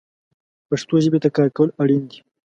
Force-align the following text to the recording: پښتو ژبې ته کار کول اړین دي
پښتو 0.69 0.95
ژبې 1.03 1.19
ته 1.23 1.29
کار 1.35 1.49
کول 1.55 1.69
اړین 1.81 2.03
دي 2.09 2.19